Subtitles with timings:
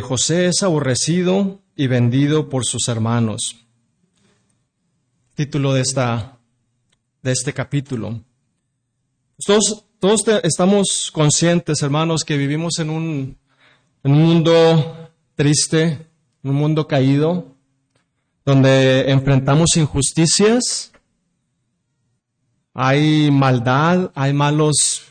[0.00, 3.56] José es aborrecido y vendido por sus hermanos.
[5.34, 6.38] Título de, esta,
[7.22, 8.20] de este capítulo.
[9.44, 13.38] Todos, todos estamos conscientes, hermanos, que vivimos en un,
[14.02, 16.06] en un mundo triste,
[16.42, 17.54] un mundo caído,
[18.44, 20.92] donde enfrentamos injusticias,
[22.80, 25.02] hay maldad, hay malos,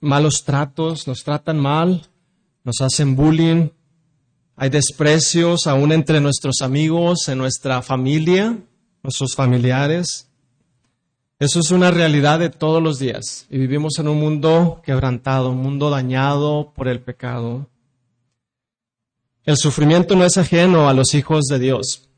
[0.00, 2.06] malos tratos, nos tratan mal,
[2.64, 3.70] nos hacen bullying,
[4.62, 8.56] hay desprecios aún entre nuestros amigos, en nuestra familia,
[9.02, 10.28] nuestros familiares.
[11.40, 15.56] Eso es una realidad de todos los días y vivimos en un mundo quebrantado, un
[15.56, 17.66] mundo dañado por el pecado.
[19.44, 22.08] El sufrimiento no es ajeno a los hijos de Dios.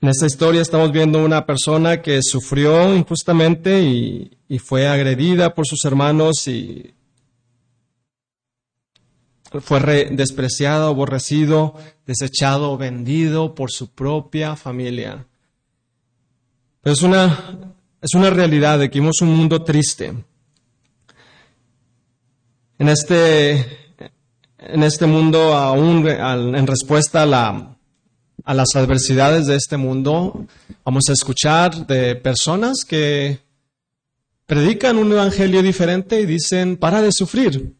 [0.00, 5.66] En esta historia estamos viendo una persona que sufrió injustamente y, y fue agredida por
[5.66, 6.94] sus hermanos y
[9.60, 11.74] fue despreciado, aborrecido,
[12.06, 15.26] desechado, vendido por su propia familia.
[16.80, 20.12] Pero es una, es una realidad de que vivimos un mundo triste.
[22.78, 23.54] En este,
[24.58, 27.76] en este mundo, aún en respuesta a, la,
[28.44, 30.46] a las adversidades de este mundo,
[30.84, 33.38] vamos a escuchar de personas que
[34.46, 37.72] predican un evangelio diferente y dicen, para de sufrir.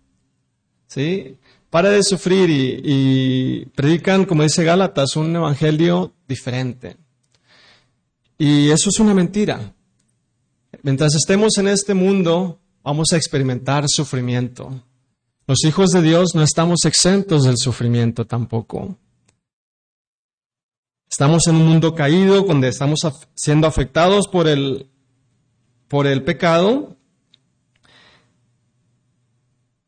[0.86, 1.36] ¿Sí?
[1.72, 6.98] Para de sufrir y, predican, como dice Gálatas, un evangelio diferente.
[8.36, 9.72] Y eso es una mentira.
[10.82, 14.82] Mientras estemos en este mundo, vamos a experimentar sufrimiento.
[15.46, 18.98] Los hijos de Dios no estamos exentos del sufrimiento tampoco.
[21.10, 23.00] Estamos en un mundo caído, donde estamos
[23.34, 24.90] siendo afectados por el,
[25.88, 26.98] por el pecado,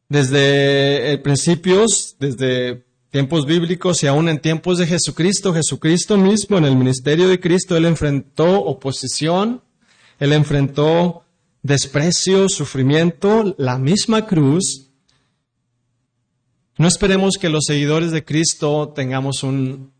[0.08, 6.64] desde eh, principios, desde tiempos bíblicos y aún en tiempos de Jesucristo, Jesucristo mismo en
[6.64, 9.62] el ministerio de Cristo, Él enfrentó oposición,
[10.18, 11.24] Él enfrentó
[11.62, 14.90] desprecio, sufrimiento, la misma cruz.
[16.76, 19.92] No esperemos que los seguidores de Cristo tengamos un,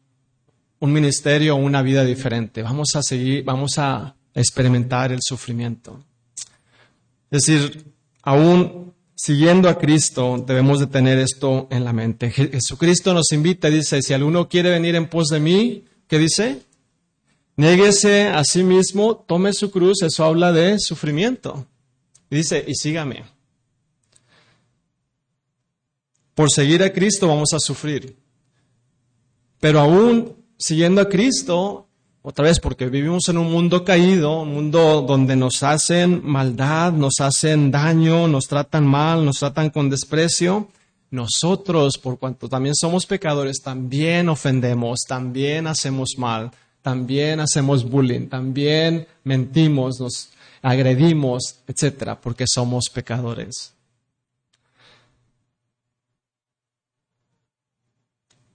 [0.81, 2.63] un ministerio o una vida diferente.
[2.63, 6.05] Vamos a seguir, vamos a experimentar el sufrimiento.
[7.31, 12.31] Es decir, aún siguiendo a Cristo, debemos de tener esto en la mente.
[12.31, 16.63] Jesucristo nos invita, dice, si alguno quiere venir en pos de mí, ¿qué dice?
[17.57, 21.67] Niéguese a sí mismo, tome su cruz, eso habla de sufrimiento.
[22.29, 23.25] Dice, y sígame.
[26.35, 28.17] Por seguir a Cristo vamos a sufrir.
[29.61, 31.84] Pero aún siguiendo a Cristo,
[32.27, 37.21] otra vez, porque vivimos en un mundo caído, un mundo donde nos hacen maldad, nos
[37.21, 40.69] hacen daño, nos tratan mal, nos tratan con desprecio.
[41.11, 49.07] Nosotros, por cuanto también somos pecadores, también ofendemos, también hacemos mal, también hacemos bullying, también
[49.23, 50.31] mentimos, nos
[50.63, 53.74] agredimos, etcétera, porque somos pecadores.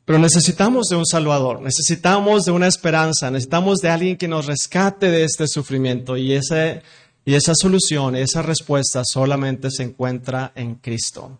[0.09, 5.11] Pero necesitamos de un Salvador, necesitamos de una esperanza, necesitamos de alguien que nos rescate
[5.11, 11.37] de este sufrimiento y, y esa solución, esa respuesta solamente se encuentra en Cristo.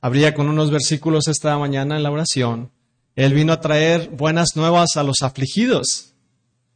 [0.00, 2.70] Habría con unos versículos esta mañana en la oración.
[3.16, 6.14] Él vino a traer buenas nuevas a los afligidos,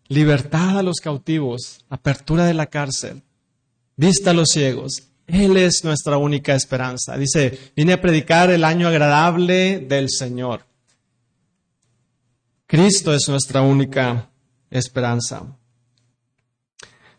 [0.08, 3.22] libertad a los cautivos, apertura de la cárcel,
[3.96, 5.04] vista a los ciegos.
[5.26, 7.16] Él es nuestra única esperanza.
[7.16, 10.73] Dice, vine a predicar el año agradable del Señor.
[12.66, 14.30] Cristo es nuestra única
[14.70, 15.56] esperanza.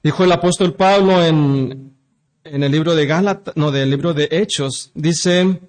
[0.04, 1.96] Dijo el apóstol Pablo en,
[2.44, 5.62] en el libro de Gálatas, no, del libro de Hechos, dice,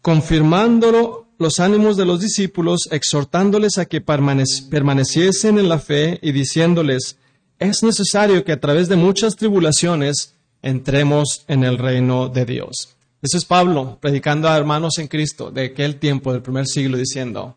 [0.00, 7.18] confirmándolo los ánimos de los discípulos, exhortándoles a que permaneciesen en la fe y diciéndoles,
[7.58, 12.96] es necesario que a través de muchas tribulaciones entremos en el reino de Dios.
[13.22, 17.56] Ese es Pablo predicando a hermanos en Cristo de aquel tiempo del primer siglo diciendo,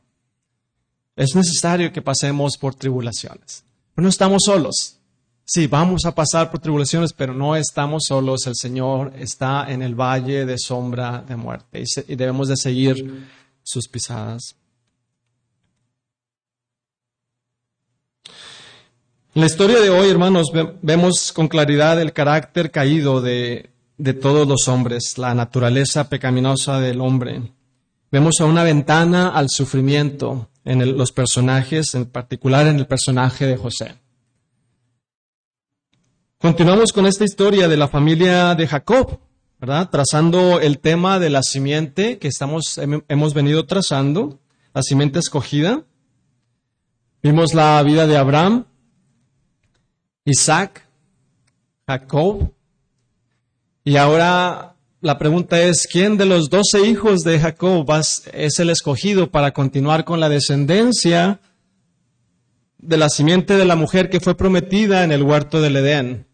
[1.15, 3.63] es necesario que pasemos por tribulaciones.
[3.95, 4.97] Pero no estamos solos.
[5.43, 8.45] Sí, vamos a pasar por tribulaciones, pero no estamos solos.
[8.45, 13.27] El Señor está en el valle de sombra de muerte y, debemos de seguir
[13.63, 14.55] sus pisadas.
[19.33, 20.51] En la historia de hoy, hermanos,
[20.81, 27.01] vemos con claridad el carácter caído de, de todos los hombres, la naturaleza pecaminosa del
[27.01, 27.53] hombre.
[28.11, 33.55] Vemos a una ventana al sufrimiento, en los personajes, en particular en el personaje de
[33.55, 33.95] José.
[36.39, 39.19] Continuamos con esta historia de la familia de Jacob,
[39.59, 39.89] ¿verdad?
[39.89, 44.39] Trazando el tema de la simiente que estamos, hemos venido trazando,
[44.73, 45.83] la simiente escogida.
[47.23, 48.65] Vimos la vida de Abraham,
[50.25, 50.87] Isaac,
[51.87, 52.51] Jacob.
[53.87, 57.85] Y ahora la pregunta es, ¿quién de los doce hijos de Jacob
[58.33, 61.39] es el escogido para continuar con la descendencia
[62.79, 66.25] de la simiente de la mujer que fue prometida en el huerto del Edén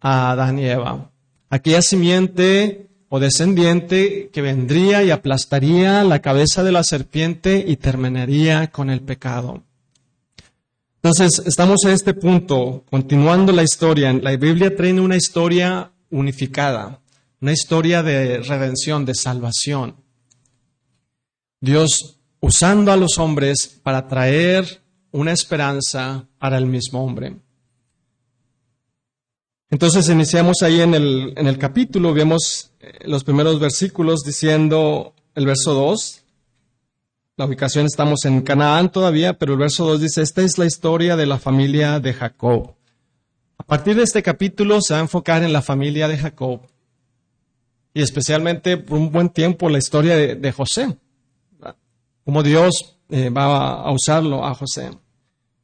[0.00, 1.10] a Adán y Eva?
[1.50, 8.68] Aquella simiente o descendiente que vendría y aplastaría la cabeza de la serpiente y terminaría
[8.68, 9.64] con el pecado.
[11.02, 14.12] Entonces, estamos en este punto, continuando la historia.
[14.12, 17.00] La Biblia trae una historia unificada,
[17.40, 19.96] una historia de redención, de salvación.
[21.60, 27.36] Dios usando a los hombres para traer una esperanza para el mismo hombre.
[29.70, 35.46] Entonces iniciamos ahí en el, en el capítulo, vemos eh, los primeros versículos diciendo el
[35.46, 36.22] verso 2,
[37.36, 41.16] la ubicación estamos en Canaán todavía, pero el verso 2 dice, esta es la historia
[41.16, 42.76] de la familia de Jacob.
[43.58, 46.60] A partir de este capítulo se va a enfocar en la familia de Jacob
[47.94, 50.96] y especialmente por un buen tiempo la historia de, José,
[52.24, 54.90] cómo Dios eh, va a usarlo a José.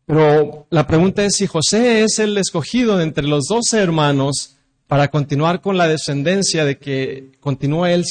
[0.07, 5.61] Pero la pregunta es si José es el escogido entre los doce hermanos para continuar
[5.61, 8.05] con la descendencia de que continúe él,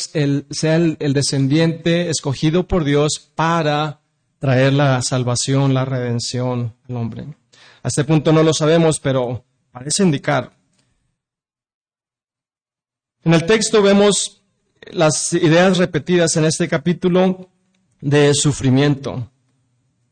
[0.49, 3.99] sea el, descendiente escogido por Dios para
[4.39, 7.23] traer la salvación, la redención al hombre.
[7.83, 10.51] A este punto no lo sabemos, pero parece indicar.
[13.23, 14.41] En el texto vemos
[14.91, 17.49] las ideas repetidas en este capítulo
[18.01, 19.29] de sufrimiento.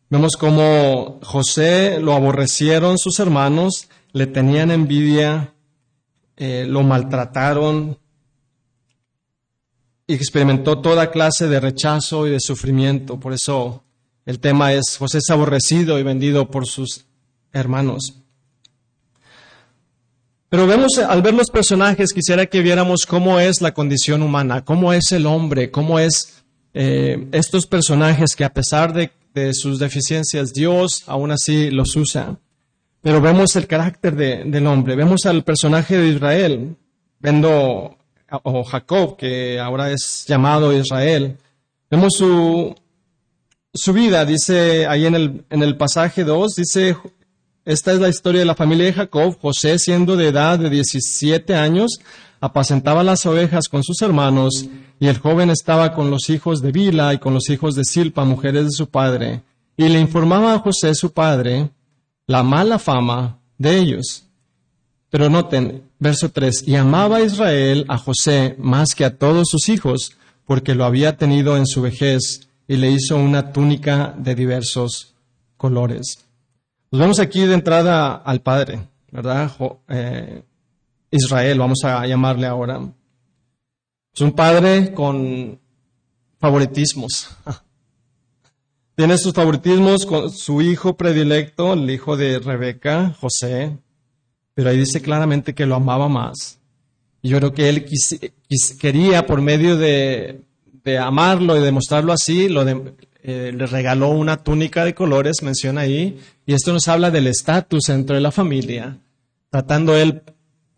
[0.09, 5.53] Vemos cómo José lo aborrecieron sus hermanos, le tenían envidia,
[6.37, 7.97] eh, lo maltrataron
[10.05, 13.19] y experimentó toda clase de rechazo y de sufrimiento.
[13.19, 13.83] Por eso
[14.25, 17.05] el tema es José es aborrecido y vendido por sus
[17.51, 18.21] hermanos.
[20.49, 24.93] Pero vemos, al ver los personajes, quisiera que viéramos cómo es la condición humana, cómo
[24.93, 26.41] es el hombre, cómo es
[26.73, 29.11] eh, estos personajes que a pesar de,
[29.53, 32.39] sus deficiencias, Dios aún así los usa.
[33.01, 36.75] Pero vemos el carácter del hombre, vemos al personaje de Israel,
[37.19, 37.97] viendo,
[38.31, 41.37] o Jacob, que ahora es llamado Israel.
[41.91, 42.73] Vemos su,
[43.71, 46.97] su vida, dice ahí en el, en el pasaje 2, dice,
[47.67, 51.53] esta es la historia de la familia de Jacob, José siendo de edad de 17
[51.53, 51.99] años,
[52.39, 54.67] apacentaba las ovejas con sus hermanos,
[55.01, 58.23] y el joven estaba con los hijos de Bila y con los hijos de Silpa,
[58.23, 59.43] mujeres de su padre,
[59.75, 61.69] y le informaba a José su padre,
[62.25, 64.23] la mala fama de ellos.
[65.09, 70.13] Pero noten, verso 3, y amaba Israel a José más que a todos sus hijos,
[70.45, 75.15] porque lo había tenido en su vejez y le hizo una túnica de diversos
[75.57, 76.26] colores.
[76.89, 79.51] Nos vemos aquí de entrada al Padre, ¿verdad?
[79.89, 80.41] Eh,
[81.11, 82.79] Israel, vamos a llamarle ahora.
[84.13, 85.59] Es un padre con
[86.39, 87.29] favoritismos.
[88.95, 93.77] Tiene sus favoritismos con su hijo predilecto, el hijo de Rebeca, José,
[94.53, 96.59] pero ahí dice claramente que lo amaba más.
[97.21, 97.85] Y yo creo que él
[98.79, 100.45] quería, por medio de,
[100.99, 102.65] amarlo y demostrarlo así, lo
[103.29, 107.83] eh, le regaló una túnica de colores, menciona ahí, y esto nos habla del estatus
[107.89, 108.99] dentro de la familia,
[109.49, 110.21] tratando él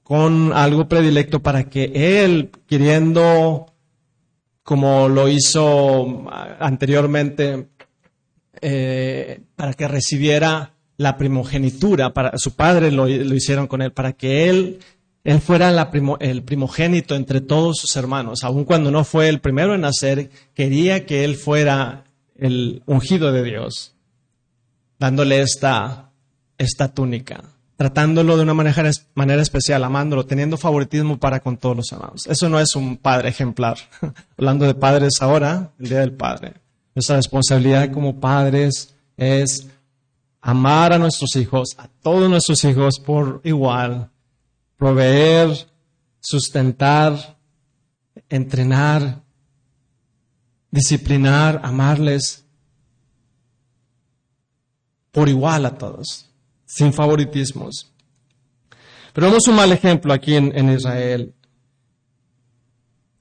[0.01, 1.91] con algo predilecto para que
[2.24, 3.68] él, queriendo,
[4.63, 6.25] como lo hizo
[6.60, 7.68] anteriormente,
[8.62, 14.50] eh, para que recibiera la primogenitura, para su padre lo, hicieron con él, para que
[14.50, 14.79] él,
[15.24, 15.70] él fuera
[16.20, 21.06] el primogénito entre todos sus hermanos, aun cuando no fue el primero en nacer, quería
[21.06, 22.06] que él fuera
[22.39, 23.96] el ungido de Dios,
[24.98, 26.12] dándole esta,
[26.58, 27.43] esta túnica,
[27.77, 32.27] tratándolo de una manera, manera especial, amándolo, teniendo favoritismo para con todos los amados.
[32.27, 33.77] Eso no es un padre ejemplar.
[34.38, 36.55] Hablando de padres ahora, el Día del Padre.
[36.96, 39.67] Nuestra responsabilidad como padres es
[40.41, 44.10] amar a nuestros hijos, a todos nuestros hijos por igual,
[44.77, 45.67] proveer,
[46.19, 47.38] sustentar,
[48.29, 49.22] entrenar,
[50.72, 52.46] disciplinar, amarles
[55.12, 56.30] por igual a todos,
[56.66, 57.92] sin favoritismos.
[59.14, 61.34] Pero vemos un mal ejemplo aquí en, Israel.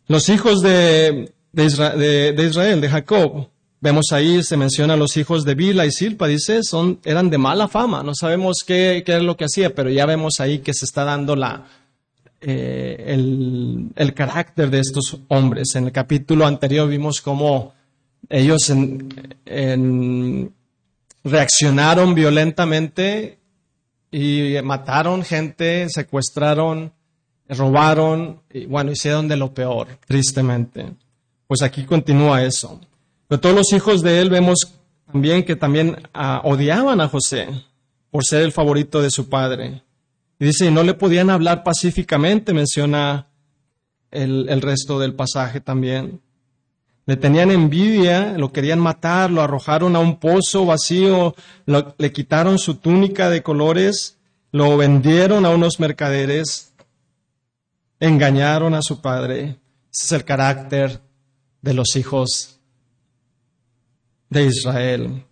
[0.07, 3.49] Los hijos de, Israel, de Jacob,
[3.81, 7.39] Vemos ahí, se menciona a los hijos de Bila y Silpa, dice, son, eran de
[7.39, 10.75] mala fama, no sabemos qué, qué es lo que hacía, pero ya vemos ahí que
[10.75, 11.65] se está dando la,
[12.41, 15.75] eh, el, carácter de estos hombres.
[15.75, 17.75] En el capítulo anterior vimos cómo
[18.29, 18.73] ellos
[21.25, 23.39] reaccionaron violentamente
[24.11, 26.93] y mataron gente, secuestraron,
[27.49, 30.87] robaron y bueno, hicieron de lo peor, tristemente.
[31.47, 32.81] Pues aquí continúa eso.
[33.27, 34.75] Pero todos los hijos de él vemos
[35.11, 37.49] también que también ah, odiaban a José
[38.11, 39.83] por ser el favorito de su padre.
[40.39, 43.27] Y dice, no le podían hablar pacíficamente, menciona
[44.11, 46.21] el, el resto del pasaje también.
[47.07, 52.75] Le tenían envidia, lo querían matar, lo arrojaron a un pozo vacío, le quitaron su
[52.75, 54.19] túnica de colores,
[54.53, 56.75] lo vendieron a unos mercaderes,
[57.99, 59.59] engañaron a su padre.
[59.91, 61.01] Ese es el carácter
[61.63, 62.61] de los hijos
[64.29, 65.25] de Israel.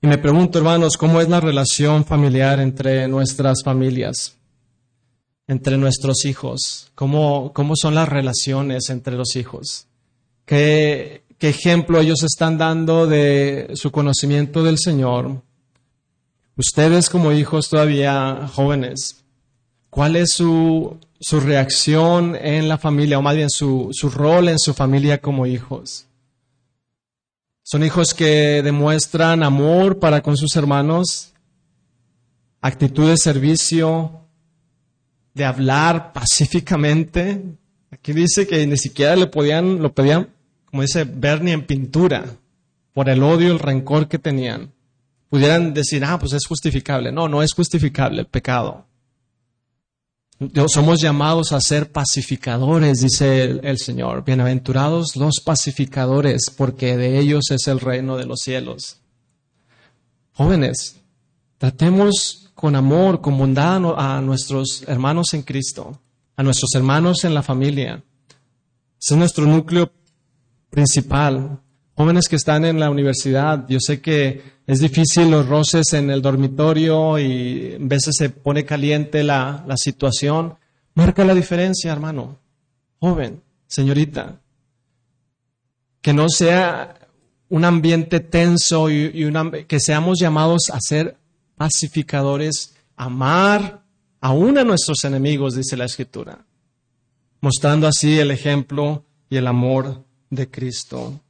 [0.00, 4.36] Y me pregunto, hermanos, ¿cómo es la relación familiar entre nuestras familias,
[5.48, 6.92] entre nuestros hijos?
[6.94, 9.88] ¿Cómo, cómo son las relaciones entre los hijos?
[10.44, 15.42] ¿Qué, ¿Qué ejemplo ellos están dando de su conocimiento del Señor?
[16.56, 19.24] Ustedes como hijos todavía jóvenes,
[19.90, 24.58] ¿cuál es su, su reacción en la familia, o más bien su, su rol en
[24.58, 26.07] su familia como hijos?
[27.70, 31.34] Son hijos que demuestran amor para con sus hermanos,
[32.62, 34.22] actitud de servicio,
[35.34, 37.44] de hablar pacíficamente.
[37.90, 40.30] Aquí dice que ni siquiera le podían, lo pedían,
[40.64, 42.24] como dice, ver ni en pintura,
[42.94, 44.72] por el odio, el rencor que tenían.
[45.28, 47.12] Pudieran decir, ah, pues es justificable.
[47.12, 48.86] No, no es justificable pecado.
[50.68, 54.24] Somos llamados a ser pacificadores, dice el, Señor.
[54.24, 59.00] Bienaventurados los pacificadores, porque de ellos es el reino de los cielos.
[60.34, 61.00] Jóvenes,
[61.58, 66.00] tratemos con amor, con bondad a nuestros hermanos en Cristo,
[66.36, 68.04] a nuestros hermanos en la familia.
[69.00, 69.90] Ese es nuestro núcleo
[70.70, 71.60] principal.
[71.98, 76.22] Jóvenes que están en la universidad, yo sé que es difícil los roces en el
[76.22, 80.54] dormitorio y a veces se pone caliente la, situación.
[80.94, 82.38] Marca la diferencia, hermano.
[83.00, 84.40] Joven, señorita.
[86.00, 87.00] Que no sea
[87.48, 89.32] un ambiente tenso y,
[89.66, 91.16] que seamos llamados a ser
[91.56, 93.82] pacificadores, amar
[94.20, 96.46] aún a nuestros enemigos, dice la Escritura,
[97.40, 101.20] mostrando así el ejemplo y el amor de Cristo.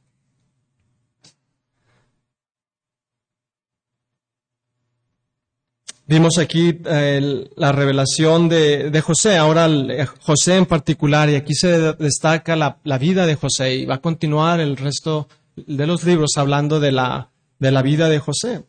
[6.09, 11.93] Vimos aquí eh, la revelación de, José, ahora eh, José en particular, y aquí se
[11.93, 16.79] destaca la, vida de José, y va a continuar el resto de los libros hablando
[16.79, 18.65] de la, de la vida de José.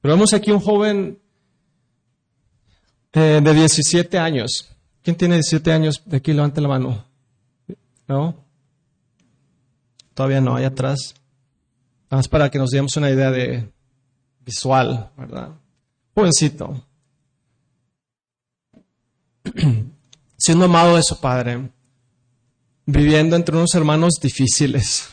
[0.00, 1.20] Pero vemos aquí un joven
[3.12, 4.74] eh, de 17 años.
[5.04, 6.02] ¿Quién tiene 17 años?
[6.04, 7.04] De aquí levante la mano.
[8.08, 8.34] ¿No?
[10.14, 11.14] Todavía no, ahí atrás.
[12.10, 13.70] Nada más para que nos demos una idea de
[14.44, 15.50] visual, ¿verdad?
[16.14, 16.84] Jovencito,
[20.36, 21.70] siendo amado de su padre,
[22.86, 25.10] viviendo entre unos hermanos difíciles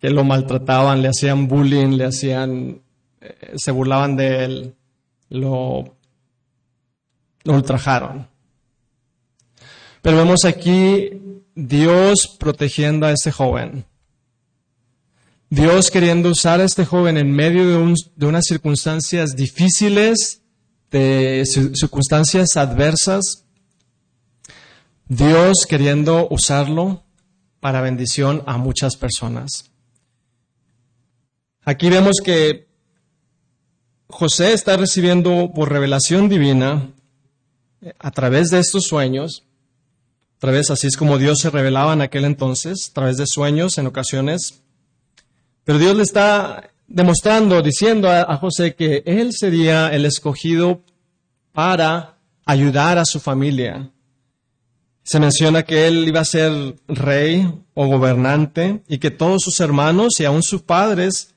[0.00, 2.82] que lo maltrataban, le hacían bullying, le hacían,
[3.20, 4.74] eh, se burlaban de él,
[5.28, 5.96] lo,
[7.44, 8.26] lo ultrajaron.
[10.02, 11.10] Pero vemos aquí
[11.54, 13.84] Dios protegiendo a ese joven.
[15.52, 17.66] Dios queriendo usar a este joven en medio
[18.16, 20.40] de, unas circunstancias difíciles,
[20.90, 21.44] de
[21.74, 23.44] circunstancias adversas,
[25.08, 27.04] Dios queriendo usarlo
[27.60, 29.70] para bendición a muchas personas.
[31.64, 32.66] Aquí vemos que
[34.08, 36.94] José está recibiendo por revelación divina
[37.98, 39.44] a través de estos sueños,
[40.38, 43.76] a través así es como Dios se revelaba en aquel entonces, a través de sueños
[43.76, 44.62] en ocasiones,
[45.64, 50.82] pero Dios le está demostrando, diciendo a, José que él sería el escogido
[51.52, 53.90] para ayudar a su familia.
[55.04, 60.20] Se menciona que él iba a ser rey o gobernante y que todos sus hermanos
[60.20, 61.34] y aún sus padres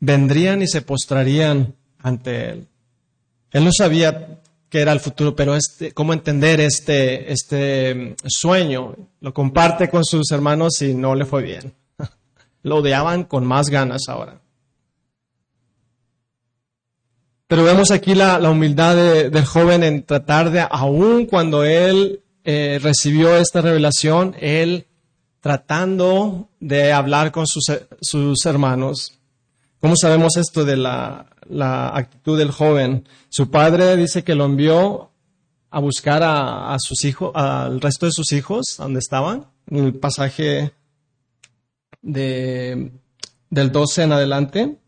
[0.00, 2.68] vendrían y se postrarían ante él.
[3.52, 8.94] Él no sabía qué era el futuro, pero este, cómo entender este, este sueño.
[9.20, 11.77] Lo comparte con sus hermanos y no le fue bien
[12.62, 14.40] lo odiaban con más ganas ahora.
[17.48, 18.94] Pero vemos aquí la, humildad
[19.30, 24.86] del joven en tratar de, aún cuando él eh, recibió esta revelación, él
[25.40, 29.18] tratando de hablar con sus, hermanos.
[29.80, 31.26] ¿Cómo sabemos esto de la,
[31.94, 33.08] actitud del joven?
[33.30, 35.10] Su padre dice que lo envió
[35.70, 39.46] a buscar a, sus hijos, al resto de sus hijos, donde estaban.
[39.70, 40.72] En el pasaje
[42.02, 42.92] de,
[43.50, 44.78] del 12 en adelante.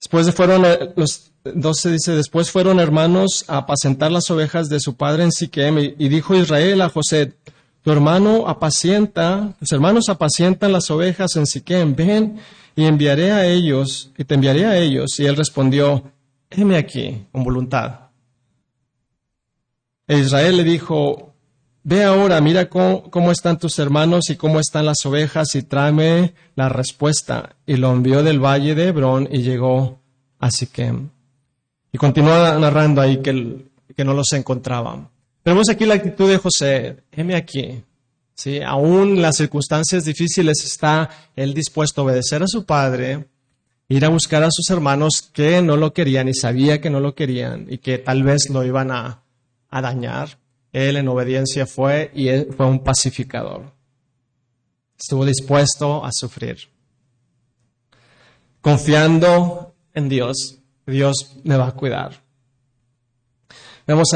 [0.00, 0.62] Después fueron
[0.96, 5.78] los 12 dice, después fueron hermanos a apacentar las ovejas de su padre en Siquem
[5.78, 7.34] y dijo Israel a José,
[7.82, 12.40] tu hermano apacienta, tus hermanos apacientan las ovejas en Siquem, ven
[12.74, 15.20] y enviaré a ellos, y te enviaré a ellos.
[15.20, 16.10] Y él respondió,
[16.50, 18.10] heme aquí, con voluntad.
[20.08, 21.35] E Israel le dijo,
[21.86, 26.68] ve ahora, mira cómo, están tus hermanos y cómo están las ovejas y tráeme la
[26.68, 27.54] respuesta.
[27.64, 30.00] Y lo envió del valle de Hebrón y llegó
[30.40, 31.10] a Siquem.
[31.92, 33.66] Y continúa narrando ahí que,
[33.96, 35.08] que no los encontraban.
[35.44, 37.84] Tenemos aquí la actitud de José, heme aquí.
[38.34, 38.60] ¿sí?
[38.60, 43.26] Aún en las circunstancias difíciles está él dispuesto a obedecer a su padre,
[43.88, 47.14] ir a buscar a sus hermanos que no lo querían y sabía que no lo
[47.14, 49.22] querían y que tal vez lo iban a,
[49.70, 50.36] a dañar.
[50.76, 53.72] Él en obediencia fue y él fue un pacificador.
[54.98, 56.68] Estuvo dispuesto a sufrir.
[58.60, 62.22] Confiando en Dios, Dios me va a cuidar.
[63.86, 64.08] Vemos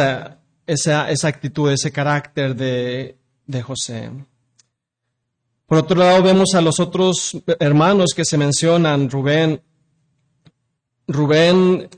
[0.67, 4.11] esa, esa actitud, ese carácter de, de José.
[5.65, 9.63] Por otro lado, vemos a los otros hermanos que se mencionan, Rubén.
[11.09, 11.89] Rubén,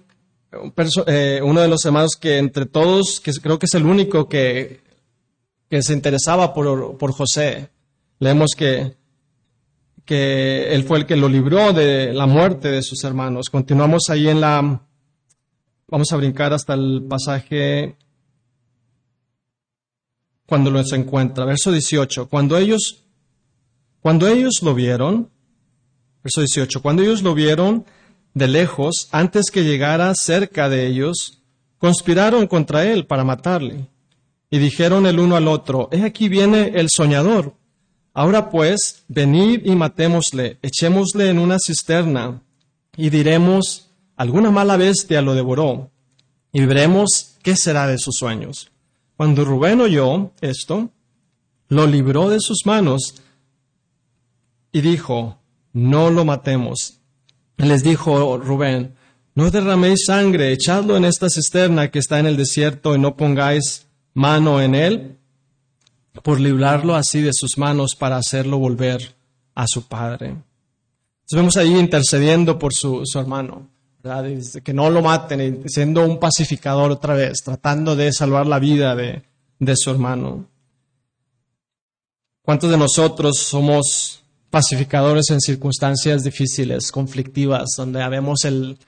[1.07, 4.83] eh, uno de los hermanos que entre todos, que creo que es el único que,
[5.71, 7.71] que se interesaba por, por José.
[8.19, 8.97] Leemos que,
[10.05, 13.49] que él fue el que lo libró de la muerte de sus hermanos.
[13.51, 14.83] Continuamos ahí en la...
[15.89, 17.97] Vamos a brincar hasta el pasaje
[20.47, 21.45] cuando los encuentra.
[21.47, 22.29] Verso 18.
[22.29, 23.05] Cuando ellos,
[24.01, 25.31] cuando ellos lo vieron,
[26.23, 27.85] verso 18, cuando ellos lo vieron
[28.35, 31.43] de lejos, antes que llegara cerca de ellos,
[31.79, 33.89] conspiraron contra él para matarle.
[34.51, 37.55] Y dijeron el uno al otro, he aquí viene el soñador.
[38.15, 42.43] Ahora pues, venid y matémosle, echémosle en una cisterna,
[42.97, 45.91] y diremos, alguna mala bestia lo devoró,
[46.53, 48.71] y veremos qué será de sus sueños.
[49.17, 50.91] Cuando Rubén oyó esto,
[51.69, 53.15] lo libró de sus manos
[54.73, 55.39] y dijo,
[55.73, 57.02] no lo matemos.
[57.63, 58.95] Les dijo Rubén,
[59.35, 63.87] no derraméis sangre, echadlo en esta cisterna que está en el desierto y no pongáis
[64.15, 65.17] mano en él,
[66.23, 69.15] por librarlo así de sus manos para hacerlo volver
[69.55, 70.27] a su padre.
[70.27, 73.73] Entonces vemos ahí intercediendo por su, su hermano
[74.65, 79.23] que no lo maten, siendo un pacificador otra vez, tratando de salvar la vida de,
[79.77, 80.47] su hermano.
[82.43, 84.22] ¿Cuántos de nosotros somos
[84.53, 88.79] pacificadores en circunstancias difíciles, conflictivas, donde vemos el,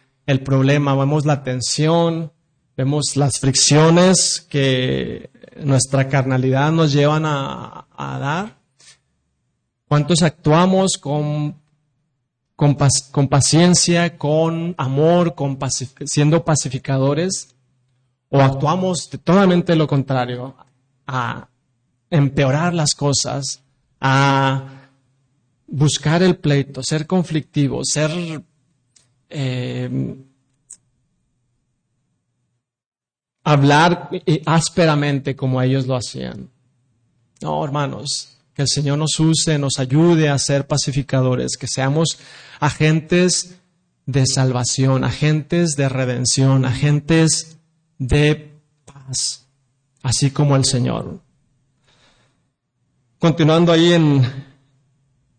[0.44, 2.31] problema, vemos la tensión,
[2.77, 8.59] vemos las fricciones que nuestra carnalidad nos llevan a, a dar?
[9.88, 11.57] ¿Cuántos actuamos con
[12.57, 12.77] con,
[13.29, 15.59] paciencia, con amor, con
[16.07, 17.55] siendo pacificadores,
[18.29, 20.55] o actuamos totalmente lo contrario,
[21.07, 21.48] a
[22.11, 23.62] empeorar las cosas,
[24.00, 24.84] a
[25.75, 28.45] buscar el pleito, ser conflictivo, ser
[29.29, 30.17] eh,
[33.43, 34.09] hablar
[34.47, 36.49] ásperamente como ellos lo hacían.
[37.41, 42.19] No, hermanos, que el Señor nos use, nos ayude a ser pacificadores, que seamos
[42.61, 43.57] agentes
[44.07, 47.59] de salvación, agentes de redención, agentes
[47.99, 48.53] de
[48.85, 49.49] paz,
[50.05, 51.19] así como el Señor.
[53.19, 54.54] Continuando ahí en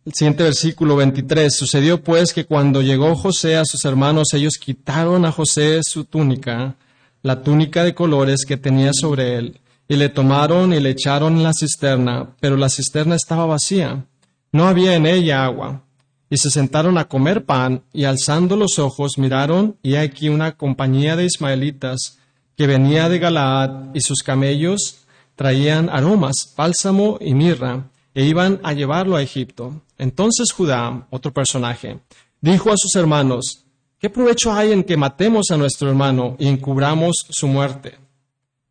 [0.06, 5.26] el siguiente versículo 23, sucedió pues que cuando llegó José a sus hermanos, ellos quitaron
[5.26, 6.76] a José su túnica,
[7.24, 11.44] la túnica de colores que tenía sobre él, y le tomaron y le echaron en
[11.44, 14.06] la cisterna, pero la cisterna estaba vacía,
[14.52, 15.82] no había en ella agua.
[16.30, 21.16] Y se sentaron a comer pan, y alzando los ojos miraron, y aquí una compañía
[21.16, 22.20] de ismaelitas
[22.56, 28.74] que venía de Galaad, y sus camellos traían aromas, bálsamo y mirra, e iban a
[28.74, 29.82] llevarlo a Egipto.
[29.98, 32.00] Entonces Judá, otro personaje,
[32.42, 33.66] dijo a sus hermanos,
[34.00, 37.98] ¿qué provecho hay en que matemos a nuestro hermano y encubramos su muerte?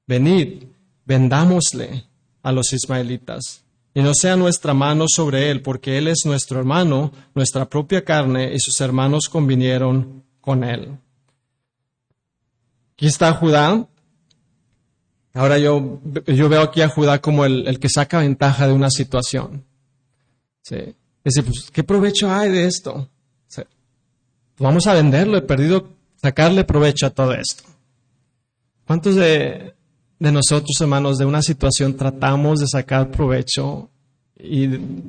[0.06, 0.64] Venid,
[1.04, 2.04] vendámosle
[2.42, 7.12] a los ismaelitas, y no sea nuestra mano sobre él, porque él es nuestro hermano,
[7.34, 10.98] nuestra propia carne, y sus hermanos convinieron con él.
[12.94, 13.86] Aquí está Judá.
[15.32, 19.64] Ahora yo, yo veo aquí a Judá como el, que saca ventaja de una situación.
[20.62, 20.94] ¿Sí?
[21.24, 23.08] Dice, pues, ¿qué provecho hay de esto?
[24.58, 25.88] vamos a venderlo, he perdido
[26.22, 27.64] sacarle provecho a todo esto.
[28.86, 29.74] ¿Cuántos de,
[30.18, 33.90] de nosotros, hermanos, de una situación tratamos de sacar provecho
[34.38, 34.68] y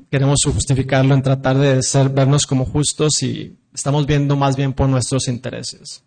[0.10, 4.90] queremos justificarlo en tratar de ser, vernos como justos y estamos viendo más bien por
[4.90, 6.04] nuestros intereses?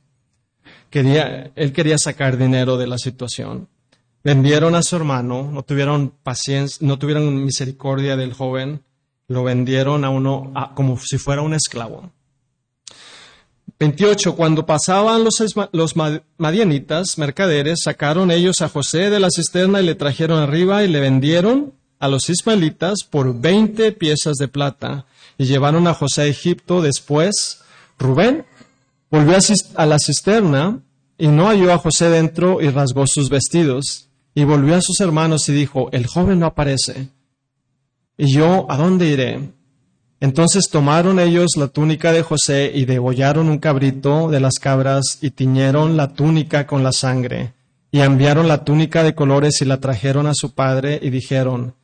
[0.91, 3.69] Quería, él quería sacar dinero de la situación.
[4.25, 8.83] Vendieron a su hermano, no tuvieron paciencia, no tuvieron misericordia del joven,
[9.29, 12.11] lo vendieron a uno como si fuera un esclavo.
[13.79, 14.35] 28.
[14.35, 15.35] Cuando pasaban los,
[15.73, 15.95] los
[16.39, 21.01] madianitas, mercaderes, sacaron ellos a José de la cisterna y le trajeron arriba y le
[21.01, 26.83] vendieron a los ismaelitas por 20 piezas de plata y llevaron a José a Egipto.
[26.83, 27.61] Después,
[27.99, 28.47] Rubén
[29.11, 29.37] volvió
[29.77, 30.81] a la cisterna
[31.19, 35.49] y no halló a José dentro y rasgó sus vestidos y volvió a sus hermanos
[35.49, 37.11] y dijo, el joven no aparece.
[38.21, 39.53] ¿Y yo a dónde iré?
[40.19, 45.31] Entonces tomaron ellos la túnica de José y degollaron un cabrito de las cabras y
[45.31, 47.55] tiñeron la túnica con la sangre.
[47.93, 51.77] Y enviaron la túnica de colores y la trajeron a su padre y dijeron,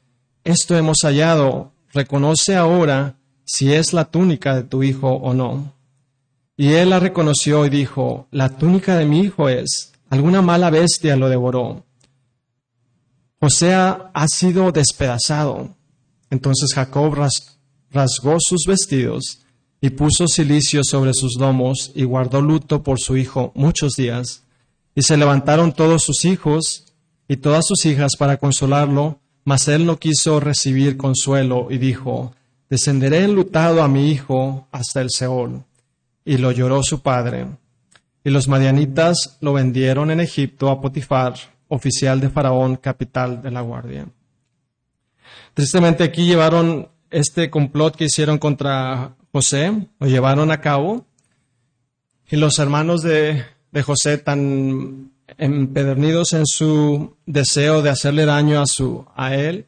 [0.42, 5.72] Esto hemos hallado, reconoce ahora si es la túnica de tu hijo o no.
[6.56, 11.14] Y él la reconoció y dijo, La túnica de mi hijo es, alguna mala bestia
[11.14, 11.84] lo devoró.
[13.40, 15.76] José ha sido despedazado.
[16.30, 17.14] Entonces Jacob
[17.90, 19.40] rasgó sus vestidos
[19.80, 24.42] y puso cilicio sobre sus lomos y guardó luto por su hijo muchos días.
[24.94, 26.94] Y se levantaron todos sus hijos
[27.28, 32.32] y todas sus hijas para consolarlo, mas él no quiso recibir consuelo y dijo,
[32.70, 35.64] descenderé enlutado a mi hijo hasta el Seol.
[36.24, 37.46] Y lo lloró su padre.
[38.24, 41.34] Y los madianitas lo vendieron en Egipto a Potifar,
[41.68, 44.06] oficial de Faraón, capital de la guardia.
[45.54, 51.06] Tristemente aquí llevaron este complot que hicieron contra José, lo llevaron a cabo.
[52.28, 53.44] Y los hermanos de,
[53.84, 59.66] José, tan empedernidos en su deseo de hacerle daño a, su, a él,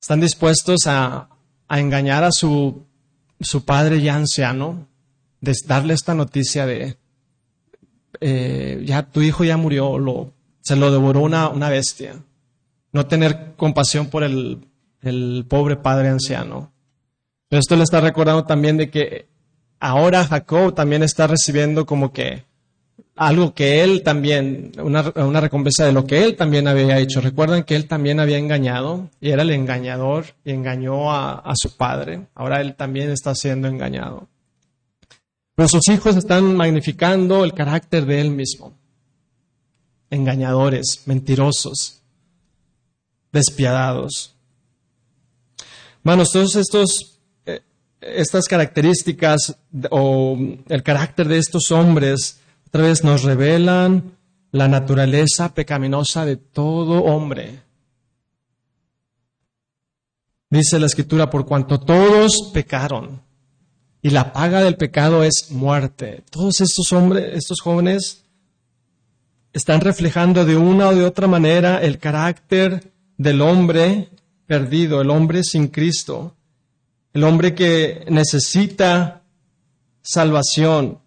[0.00, 1.28] están dispuestos a,
[1.68, 2.84] engañar a su,
[3.40, 4.88] su, padre ya anciano,
[5.40, 6.96] de darle esta noticia de,
[8.20, 12.22] eh, ya tu hijo ya murió, lo, se lo devoró una, una bestia.
[12.92, 14.66] No tener compasión por el,
[15.48, 16.72] pobre padre anciano.
[17.48, 19.28] Pero esto le está recordando también de que
[19.78, 22.44] ahora Jacob también está recibiendo como que
[23.16, 27.20] algo que él también, una, una, recompensa de lo que él también había hecho.
[27.20, 31.76] Recuerdan que él también había engañado y era el engañador y engañó a, a su
[31.76, 32.28] padre.
[32.34, 34.28] Ahora él también está siendo engañado.
[35.60, 38.72] Pero sus hijos están magnificando el carácter de él mismo.
[40.08, 41.99] Engañadores, mentirosos,
[43.32, 44.34] despiadados.
[46.02, 47.60] Manos, todos estos, eh,
[48.00, 49.56] estas características
[49.90, 50.38] o
[50.68, 54.16] el carácter de estos hombres, otra vez nos revelan
[54.52, 57.62] la naturaleza pecaminosa de todo hombre.
[60.48, 63.20] Dice la escritura, por cuanto todos pecaron
[64.02, 66.24] y la paga del pecado es muerte.
[66.30, 68.24] Todos estos hombres, estos jóvenes
[69.52, 74.08] están reflejando de una o de otra manera el carácter del hombre
[74.46, 76.34] perdido, el hombre sin Cristo,
[77.12, 79.24] el hombre que necesita
[80.00, 81.00] salvación.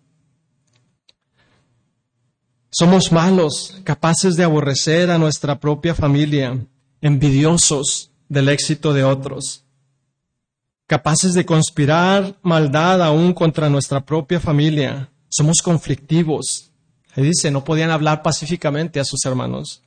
[2.69, 6.63] Somos malos, capaces de aborrecer a nuestra propia familia,
[7.01, 9.65] envidiosos del éxito de otros,
[10.85, 15.09] capaces de conspirar maldad aún contra nuestra propia familia.
[15.29, 16.69] Somos conflictivos.
[17.15, 19.81] Le dice, no podían hablar pacíficamente a sus hermanos.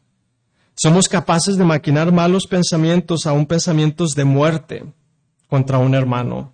[0.76, 4.84] Somos capaces de maquinar malos pensamientos, aún pensamientos de muerte
[5.48, 6.52] contra un hermano.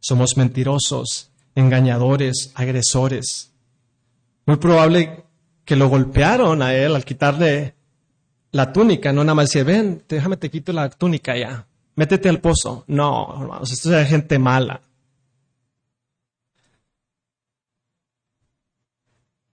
[0.00, 3.52] Somos mentirosos, engañadores, agresores.
[4.44, 5.24] Muy probable
[5.64, 7.74] que lo golpearon a él al quitarle
[8.52, 12.42] la túnica, no nada más decir, ven, déjame te quito la túnica ya, métete al
[12.42, 12.84] pozo.
[12.86, 14.82] No, hermanos, esto es gente mala.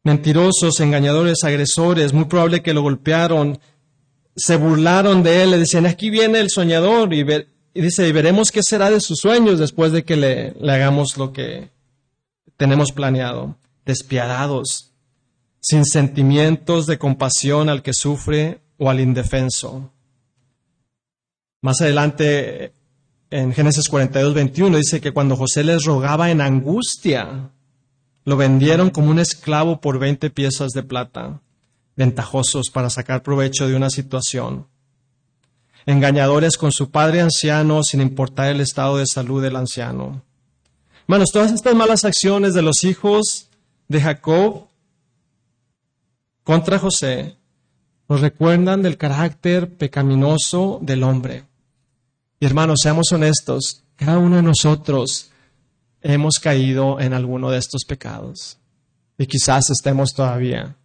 [0.03, 3.57] Mentirosos, engañadores, agresores, muy probable que lo golpearon
[4.35, 7.25] se burlaron de él, le decían, aquí viene el soñador y,
[7.73, 11.33] dice, y veremos qué será de sus sueños después de que le, le hagamos lo
[11.33, 11.69] que
[12.57, 13.57] tenemos planeado.
[13.85, 14.91] Despiadados,
[15.59, 19.91] sin sentimientos de compasión al que sufre o al indefenso.
[21.61, 22.73] Más adelante,
[23.29, 27.49] en Génesis 42, 21, dice que cuando José les rogaba en angustia,
[28.23, 31.41] lo vendieron como un esclavo por 20 piezas de plata
[31.95, 34.67] ventajosos para sacar provecho de una situación,
[35.85, 40.23] engañadores con su padre anciano sin importar el estado de salud del anciano.
[41.03, 43.49] Hermanos, todas estas malas acciones de los hijos
[43.87, 44.67] de Jacob
[46.43, 47.35] contra José
[48.07, 51.45] nos recuerdan del carácter pecaminoso del hombre.
[52.39, 55.31] Y hermanos, seamos honestos, cada uno de nosotros
[56.01, 58.57] hemos caído en alguno de estos pecados.
[59.17, 60.75] Y quizás estemos todavía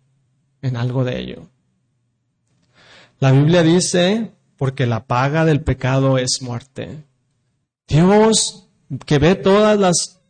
[0.66, 1.48] en algo de ello.
[3.18, 7.04] La Biblia dice, porque la paga del pecado es muerte.
[7.88, 8.68] Dios,
[9.06, 10.20] que ve todas las,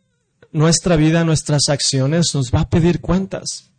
[0.51, 3.71] nuestra vida, nuestras acciones, nos va a pedir cuentas.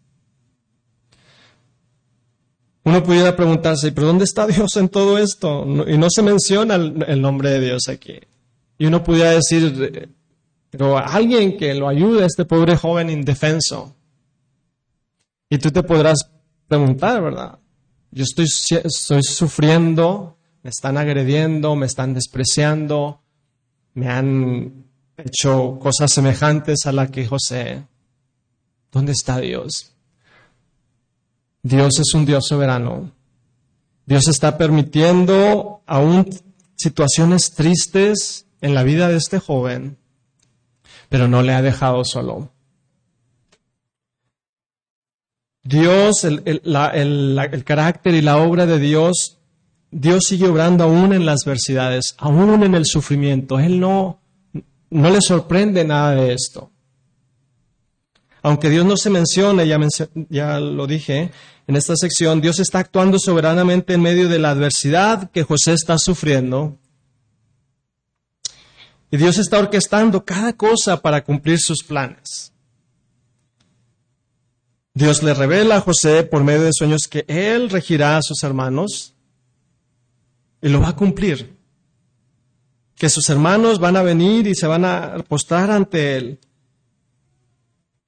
[2.85, 5.67] Uno pudiera preguntarse, ¿pero dónde está Dios en todo esto?
[5.87, 8.19] y no se menciona el, nombre de Dios aquí.
[8.79, 10.11] Y uno pudiera decir,
[10.71, 13.95] pero alguien que lo ayude a este pobre joven indefenso.
[15.51, 16.31] Y tú te podrás
[16.69, 17.59] preguntar, ¿verdad?
[18.11, 18.47] Yo estoy,
[18.85, 23.23] estoy sufriendo, me están agrediendo, me están despreciando,
[23.95, 24.85] me han
[25.17, 27.85] hecho cosas semejantes a la que José.
[28.93, 29.93] ¿Dónde está Dios?
[31.63, 33.13] Dios es un Dios soberano.
[34.07, 36.29] Dios está permitiendo aún
[36.77, 39.99] situaciones tristes en la vida de este joven,
[41.09, 42.51] pero no le ha dejado solo.
[45.69, 49.37] Dios, el, el, carácter y la obra de Dios,
[49.91, 53.59] Dios sigue obrando aún en las adversidades, aún en el sufrimiento.
[53.59, 54.19] Él no,
[54.89, 56.71] no le sorprende nada de esto.
[58.41, 59.79] Aunque Dios no se menciona, ya,
[60.31, 61.33] ya lo dije
[61.67, 65.99] en esta sección, Dios está actuando soberanamente en medio de la adversidad que José está
[65.99, 66.79] sufriendo.
[69.11, 72.55] Y Dios está orquestando cada cosa para cumplir sus planes.
[74.99, 79.15] Dios le revela a José por medio de sueños que él regirá a sus hermanos
[80.61, 81.57] y lo va a cumplir.
[82.97, 86.41] Que sus hermanos van a venir y se van a postrar ante él.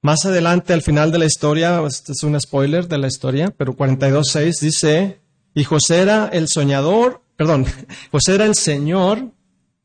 [0.01, 3.73] Más adelante, al final de la historia, este es un spoiler de la historia, pero
[3.73, 5.21] 42.6 dice,
[5.53, 7.67] y José era el soñador, perdón,
[8.11, 9.31] José era el Señor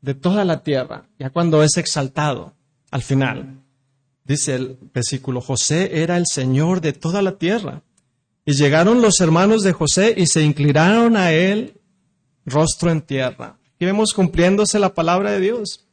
[0.01, 2.53] de toda la tierra, ya cuando es exaltado
[2.91, 3.63] al final.
[4.27, 7.83] Dice el versículo, José era el Señor de toda la tierra.
[8.45, 11.79] Y llegaron los hermanos de José y se inclinaron a él
[12.45, 13.57] rostro en tierra.
[13.79, 15.85] Y vemos cumpliéndose la palabra de Dios.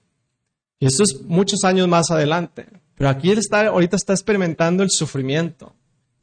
[0.81, 2.67] Y esto es muchos años más adelante.
[2.97, 5.73] Pero aquí él está, ahorita está experimentando el sufrimiento.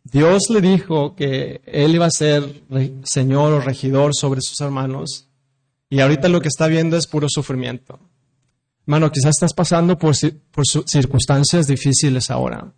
[0.04, 2.64] Dios le dijo que él iba a ser
[3.04, 5.30] señor o regidor sobre sus hermanos.
[5.90, 8.00] Y ahorita lo que está viendo es puro sufrimiento.
[8.92, 12.74] Hermano, quizás estás pasando por, circunstancias difíciles ahora.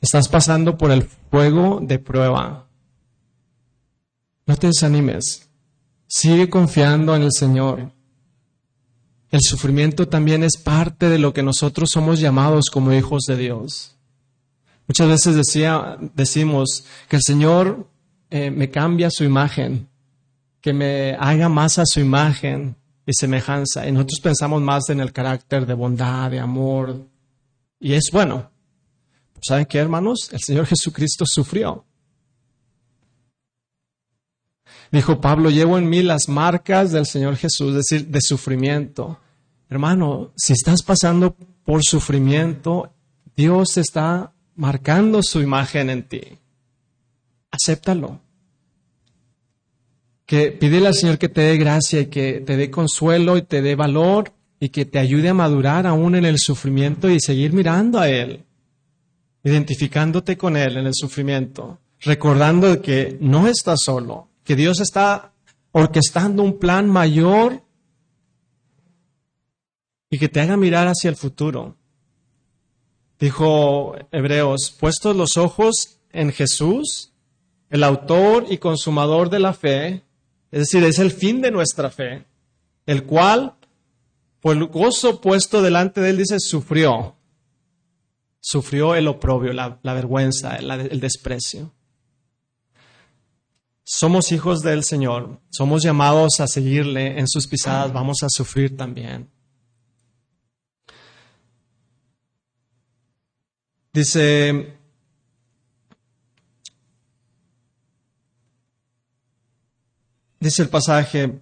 [0.00, 2.66] Estás pasando por el fuego de prueba.
[4.46, 5.50] No te desanimes.
[6.06, 7.92] Sigue confiando en el Señor.
[9.30, 13.98] El sufrimiento también es parte de lo que nosotros somos llamados como hijos de Dios.
[14.88, 17.86] Muchas veces decía, decimos que el Señor
[18.30, 19.90] eh, me cambia su imagen,
[20.62, 23.86] que me haga más a su imagen, y semejanza.
[23.86, 27.06] Y nosotros pensamos más en el carácter de bondad, de amor.
[27.78, 28.50] Y es bueno.
[29.42, 30.30] ¿Saben qué, hermanos?
[30.32, 31.84] El Señor Jesucristo sufrió.
[34.90, 39.18] Dijo Pablo, llevo en mí las marcas del Señor Jesús, es decir, de sufrimiento.
[39.68, 42.92] Hermano, si estás pasando por sufrimiento,
[43.36, 46.38] Dios está marcando su imagen en ti.
[47.50, 48.23] Acéptalo
[50.26, 53.62] que pídele al Señor que te dé gracia y que te dé consuelo y te
[53.62, 57.98] dé valor y que te ayude a madurar aún en el sufrimiento y seguir mirando
[57.98, 58.44] a Él,
[59.42, 65.32] identificándote con Él en el sufrimiento, recordando que no estás solo, que Dios está
[65.72, 67.62] orquestando un plan mayor
[70.08, 71.76] y que te haga mirar hacia el futuro.
[73.18, 77.12] Dijo Hebreos, puestos los ojos en Jesús,
[77.68, 80.04] el autor y consumador de la fe,
[80.54, 82.24] es decir, es el fin de nuestra fe,
[82.86, 83.56] el cual,
[84.38, 87.16] por el gozo puesto delante de él, dice, sufrió.
[88.38, 91.72] Sufrió el oprobio, la, vergüenza, el desprecio.
[93.82, 99.28] Somos hijos del Señor, somos llamados a seguirle en sus pisadas, vamos a sufrir también.
[103.92, 104.78] Dice
[110.44, 111.40] dice el pasaje,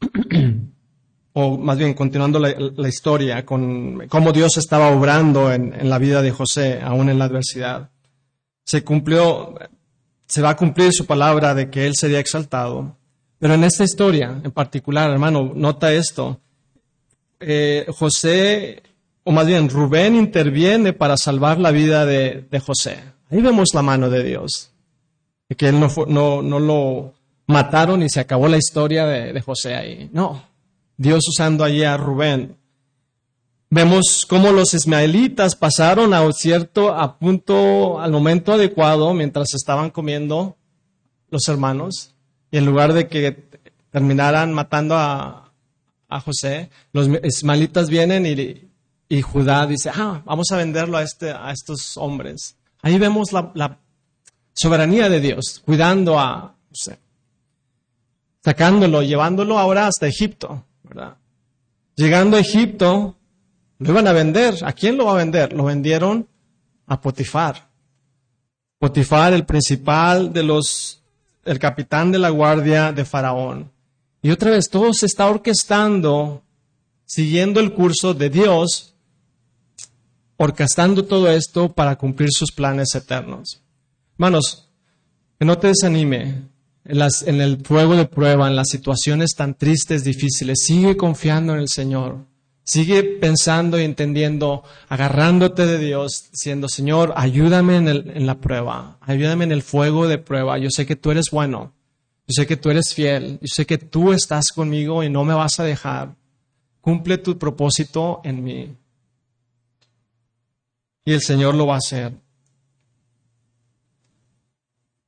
[1.32, 6.22] o más bien continuando la, historia, con cómo Dios estaba obrando en, en, la vida
[6.22, 7.90] de José, aún en la adversidad.
[8.64, 9.54] Se cumplió,
[10.26, 12.96] se va a cumplir su palabra de que él sería exaltado.
[13.38, 16.40] Pero en esta historia en particular, hermano, nota esto.
[17.40, 18.82] Eh, José,
[19.24, 23.02] o más bien Rubén interviene para salvar la vida de, de José.
[23.30, 24.70] Ahí vemos la mano de Dios.
[25.56, 27.19] que él no, no, no lo
[27.50, 30.10] mataron y se acabó la historia de, de José ahí.
[30.12, 30.42] No,
[30.96, 32.56] Dios usando allí a Rubén.
[33.70, 40.56] Vemos cómo los ismaelitas pasaron a cierto a punto, al momento adecuado, mientras estaban comiendo
[41.30, 42.14] los hermanos,
[42.50, 43.44] y en lugar de que
[43.90, 45.52] terminaran matando a,
[46.08, 48.68] a José, los ismaelitas vienen y,
[49.08, 52.56] y, Judá dice, ah, vamos a venderlo a, este, a estos hombres.
[52.82, 53.78] Ahí vemos la, la
[54.52, 56.98] soberanía de Dios, cuidando a José
[58.42, 61.16] sacándolo, llevándolo ahora hasta Egipto, ¿verdad?
[61.96, 63.16] Llegando a Egipto,
[63.78, 64.56] lo iban a vender.
[64.64, 65.52] ¿A quién lo va a vender?
[65.52, 66.26] Lo vendieron
[66.86, 67.68] a Potifar.
[68.78, 71.02] Potifar, el principal de los,
[71.44, 73.70] el capitán de la guardia de Faraón.
[74.22, 76.42] Y otra vez, todo se está orquestando,
[77.04, 78.94] siguiendo el curso de Dios,
[80.36, 83.62] orquestando todo esto para cumplir sus planes eternos.
[84.14, 84.68] Hermanos,
[85.38, 86.49] que no te desanime
[86.90, 90.64] en, el fuego de prueba, en las situaciones tan tristes, difíciles.
[90.64, 92.26] Sigue confiando en el Señor.
[92.64, 99.44] Sigue pensando y entendiendo, agarrándote de Dios, diciendo, Señor, ayúdame en, en, la prueba, ayúdame
[99.44, 100.58] en el fuego de prueba.
[100.58, 101.72] Yo sé que tú eres bueno,
[102.28, 105.34] yo sé que tú eres fiel, yo sé que tú estás conmigo y no me
[105.34, 106.14] vas a dejar.
[106.80, 108.76] Cumple tu propósito en mí.
[111.04, 112.12] Y el Señor lo va a hacer.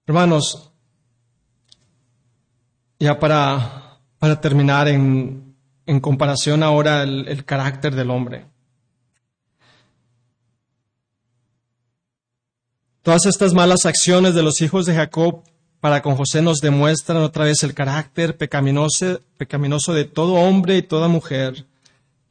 [0.06, 0.71] Hermanos,
[3.02, 8.46] ya para, para terminar en, en, comparación ahora el, el carácter del hombre.
[13.02, 15.42] Todas estas malas acciones de los hijos de Jacob
[15.80, 20.82] para con José nos demuestran otra vez el carácter pecaminoso, pecaminoso de todo hombre y
[20.82, 21.66] toda mujer.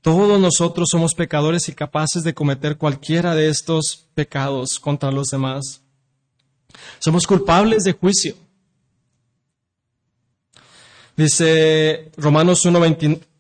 [0.02, 5.82] Todos nosotros somos pecadores y capaces de cometer cualquiera de estos pecados contra los demás.
[7.00, 8.36] Somos culpables de juicio.
[11.18, 12.80] Dice Romanos 1,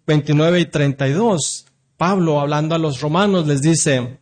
[0.05, 1.65] 29 y 32.
[1.97, 4.17] Pablo, hablando a los romanos, les dice,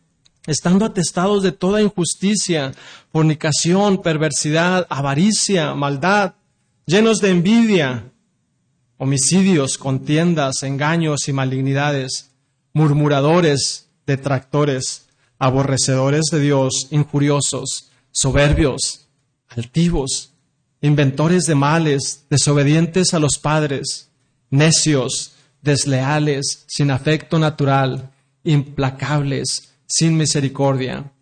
[0.46, 2.72] estando atestados de toda injusticia,
[3.12, 6.34] fornicación, perversidad, avaricia, maldad,
[6.86, 8.12] llenos de envidia,
[8.98, 12.30] homicidios, contiendas, engaños y malignidades,
[12.72, 15.06] murmuradores, detractores,
[15.38, 19.06] aborrecedores de Dios, injuriosos, soberbios,
[19.48, 20.29] altivos,
[20.80, 24.08] inventores de males, desobedientes a los padres,
[24.50, 28.10] necios, desleales, sin afecto natural,
[28.44, 31.12] implacables, sin misericordia.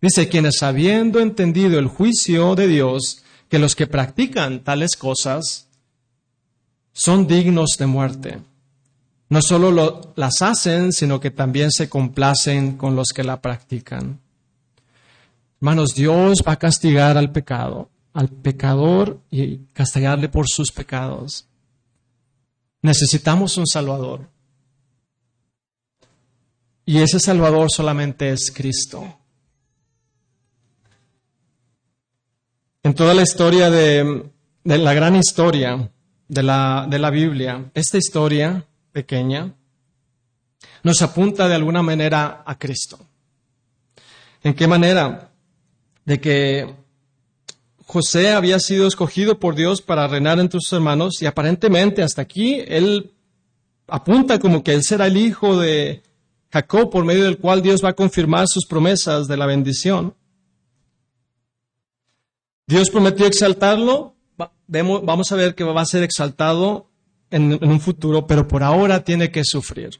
[0.00, 5.66] Dice, quienes habiendo entendido el juicio de Dios, que los que practican tales cosas
[6.92, 8.38] son dignos de muerte.
[9.30, 14.20] No solo lo, las hacen, sino que también se complacen con los que la practican.
[15.60, 21.46] Hermanos, Dios va a castigar al pecado al pecador y castigarle por sus pecados.
[22.82, 24.28] Necesitamos un Salvador.
[26.84, 29.18] Y ese Salvador solamente es Cristo.
[32.82, 34.30] En toda la historia de,
[34.64, 35.90] la gran historia
[36.28, 39.54] de la, de la Biblia, esta historia pequeña
[40.82, 42.98] nos apunta de alguna manera a Cristo.
[44.42, 45.30] ¿En qué manera?
[46.04, 46.74] De que
[47.88, 52.62] José había sido escogido por Dios para reinar entre sus hermanos y aparentemente hasta aquí
[52.66, 53.14] él
[53.86, 56.02] apunta como que él será el hijo de
[56.52, 60.14] Jacob por medio del cual Dios va a confirmar sus promesas de la bendición.
[62.66, 64.16] Dios prometió exaltarlo,
[64.66, 66.90] vamos a ver que va a ser exaltado
[67.30, 69.98] en, un futuro, pero por ahora tiene que sufrir.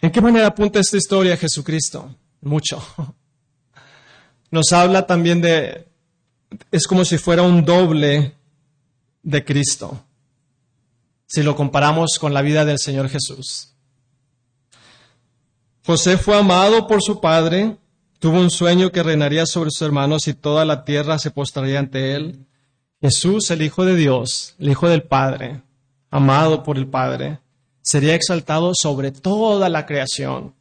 [0.00, 2.12] ¿En qué manera apunta esta historia a Jesucristo?
[2.40, 2.82] Mucho
[4.50, 5.86] nos habla también de,
[6.70, 8.34] es como si fuera un doble
[9.22, 10.00] de Cristo,
[11.26, 13.74] si lo comparamos con la vida del Señor Jesús.
[15.84, 17.76] José fue amado por su padre,
[18.18, 22.14] tuvo un sueño que reinaría sobre sus hermanos y toda la tierra se postraría ante
[22.14, 22.46] él.
[23.00, 25.62] Jesús, el Hijo de Dios, el Hijo del Padre,
[26.10, 27.38] amado por el Padre,
[27.80, 30.54] sería exaltado sobre toda la creación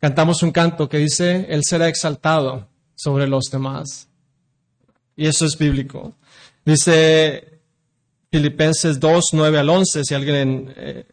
[0.00, 4.08] cantamos un canto que dice, Él será exaltado sobre los demás.
[5.16, 6.14] Y eso es bíblico.
[6.64, 7.60] Dice
[8.30, 11.04] Filipenses 2, 9 al 11, si alguien, eh,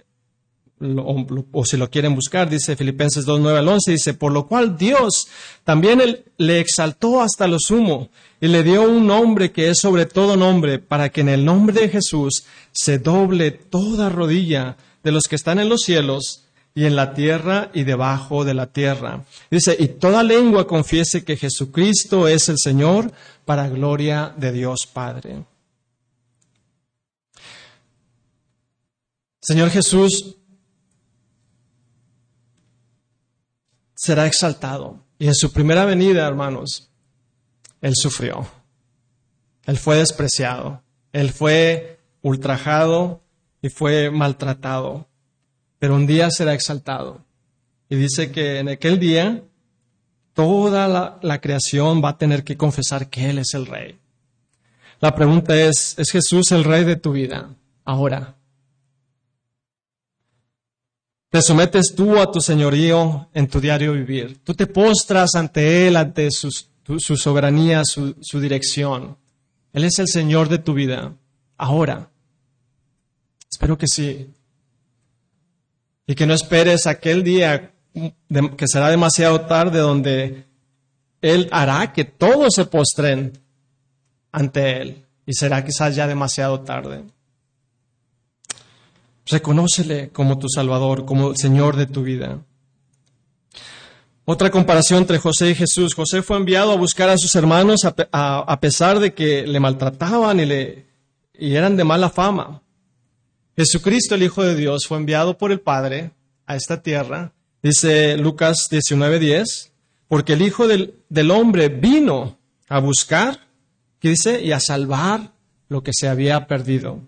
[0.81, 4.77] o, si lo quieren buscar, dice Filipenses 2, 9 al 11, dice, por lo cual
[4.77, 5.27] Dios
[5.63, 6.01] también
[6.37, 8.09] le exaltó hasta lo sumo
[8.41, 11.79] y le dio un nombre que es sobre todo nombre, para que en el nombre
[11.79, 16.42] de Jesús se doble toda rodilla de los que están en los cielos
[16.75, 19.25] y en la tierra y debajo de la tierra.
[19.51, 23.11] Dice, y toda lengua confiese que Jesucristo es el Señor
[23.45, 25.45] para gloria de Dios Padre.
[29.39, 30.37] Señor Jesús
[33.93, 35.03] será exaltado.
[35.19, 36.89] Y en su primera venida, hermanos,
[37.81, 38.47] Él sufrió.
[39.65, 40.81] Él fue despreciado.
[41.11, 43.21] Él fue ultrajado
[43.61, 45.07] y fue maltratado
[45.83, 47.25] pero un día será exaltado.
[47.89, 49.43] Y dice que en aquel día
[50.33, 53.99] toda la, creación va a tener que confesar que Él es el Rey.
[55.01, 57.53] La pregunta es, ¿es Jesús el Rey de tu vida
[57.83, 58.37] ahora?
[61.29, 64.37] Te sometes tú a tu señorío en tu diario vivir.
[64.41, 66.49] Tú te postras ante Él, ante su,
[67.17, 69.17] soberanía, su, su dirección.
[69.73, 71.13] Él es el Señor de tu vida
[71.57, 72.09] ahora.
[73.51, 74.33] Espero que sí.
[76.05, 80.45] Y que no esperes aquel día que será demasiado tarde donde
[81.21, 83.33] Él hará que todos se postren
[84.31, 85.05] ante Él.
[85.25, 87.03] Y será quizás ya demasiado tarde.
[89.25, 92.39] Reconócele como tu Salvador, como el Señor de tu vida.
[94.25, 95.93] Otra comparación entre José y Jesús.
[95.93, 100.45] José fue enviado a buscar a sus hermanos a, pesar de que le maltrataban y,
[100.45, 100.85] le,
[101.37, 102.61] y eran de mala fama.
[103.55, 106.11] Jesucristo, el Hijo de Dios, fue enviado por el Padre
[106.45, 109.71] a esta tierra, dice Lucas 19:10,
[110.07, 112.37] porque el Hijo del, del, hombre vino
[112.67, 113.47] a buscar,
[113.99, 114.43] ¿qué dice?
[114.43, 115.33] Y a salvar
[115.69, 117.01] lo que se había perdido.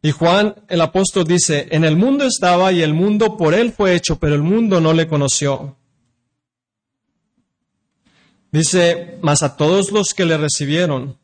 [0.00, 3.94] Y Juan el apóstol dice, en el mundo estaba y el mundo por él fue
[3.94, 5.76] hecho, pero el mundo no le conoció.
[8.50, 11.16] Dice, mas a todos los que le recibieron,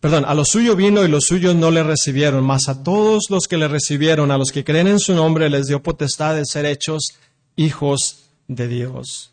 [0.00, 3.46] perdón, a lo suyo vino y los suyos no le recibieron, mas a todos los
[3.48, 6.66] que le recibieron, a los que creen en su nombre, les dio potestad de ser
[6.66, 7.14] hechos
[7.56, 9.32] hijos de Dios.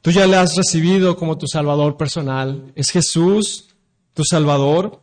[0.00, 2.72] Tú ya le has recibido como tu Salvador personal.
[2.74, 3.68] ¿Es Jesús
[4.14, 5.00] tu Salvador?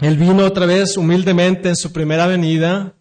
[0.00, 2.94] Él vino otra vez humildemente en su primera venida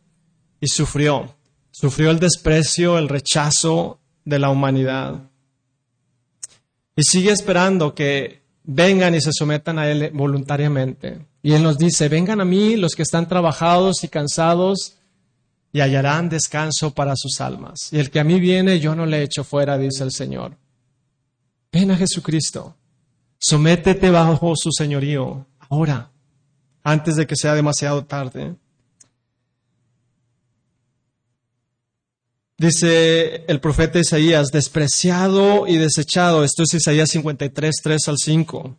[0.60, 1.36] y sufrió.
[1.72, 5.30] Sufrió el desprecio, el rechazo de la humanidad.
[6.96, 11.26] Y sigue esperando que vengan y se sometan a Él voluntariamente.
[11.42, 14.96] Y Él nos dice, vengan a mí los que están trabajados y cansados
[15.72, 17.92] y hallarán descanso para sus almas.
[17.92, 20.56] Y el que a mí viene, yo no le echo fuera, dice el Señor.
[21.72, 22.76] Ven a Jesucristo.
[23.40, 26.12] Sométete bajo su señorío ahora,
[26.84, 28.56] antes de que sea demasiado tarde.
[32.58, 36.44] Dice el profeta Isaías, despreciado y desechado.
[36.44, 38.78] Esto es Isaías 53, 3 al 5.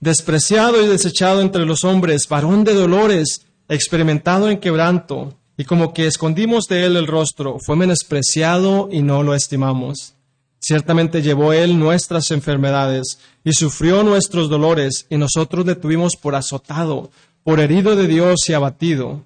[0.00, 6.08] Despreciado y desechado entre los hombres, varón de dolores, experimentado en quebranto, y como que
[6.08, 10.14] escondimos de él el rostro, fue menospreciado y no lo estimamos.
[10.58, 17.12] Ciertamente llevó él nuestras enfermedades y sufrió nuestros dolores, y nosotros le tuvimos por azotado,
[17.44, 19.24] por herido de Dios y abatido.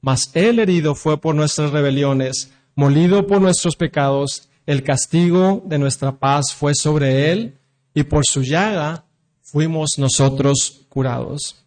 [0.00, 6.18] Mas él herido fue por nuestras rebeliones molido por nuestros pecados, el castigo de nuestra
[6.18, 7.58] paz fue sobre él,
[7.94, 9.04] y por su llaga
[9.42, 11.64] fuimos nosotros curados.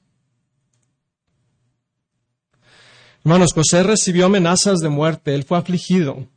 [3.23, 6.27] Hermanos, José recibió amenazas de muerte, él fue afligido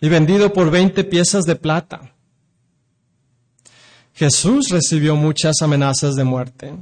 [0.00, 2.14] y vendido por 20 piezas de plata.
[4.14, 6.74] Jesús recibió muchas amenazas de muerte.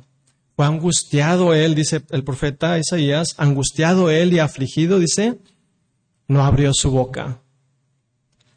[0.54, 5.38] Fue angustiado él, dice el profeta Isaías, angustiado él y afligido, dice,
[6.28, 7.40] no abrió su boca.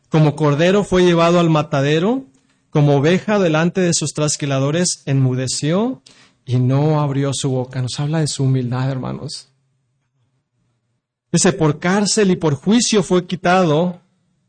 [0.09, 2.25] Como cordero fue llevado al matadero,
[2.69, 6.01] como oveja delante de sus trasquiladores, enmudeció
[6.45, 7.81] y no abrió su boca.
[7.81, 9.49] Nos habla de su humildad, hermanos.
[11.31, 14.01] Dice, por cárcel y por juicio fue quitado,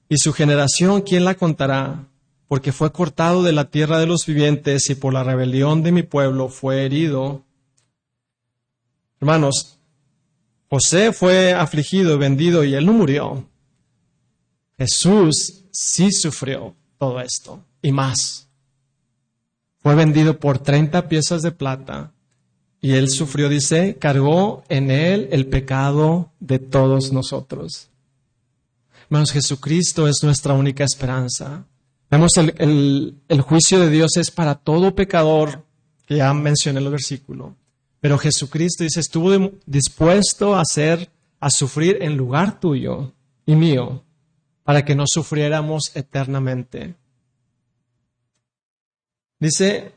[0.08, 2.08] y su generación, ¿quién la contará?
[2.48, 6.02] Porque fue cortado de la tierra de los vivientes y por la rebelión de mi
[6.02, 7.44] pueblo fue herido.
[9.20, 9.78] Hermanos,
[10.70, 13.44] José fue afligido, vendido y él no murió.
[14.78, 18.48] Jesús sí sufrió todo esto y más.
[19.82, 22.12] Fue vendido por 30 piezas de plata
[22.80, 27.88] y él sufrió, dice, cargó en él el pecado de todos nosotros.
[29.06, 31.66] Hermanos, Jesucristo es nuestra única esperanza.
[32.08, 35.64] Vemos el, el juicio de Dios es para todo pecador,
[36.06, 37.56] que ya mencioné el versículo.
[38.00, 43.12] Pero Jesucristo dice, estuvo dispuesto a hacer, a sufrir en lugar tuyo
[43.44, 44.02] y mío,
[44.64, 46.94] para que no sufriéramos eternamente.
[49.38, 49.92] Dice